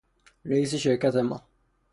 [0.45, 1.41] رئیس شرکت ما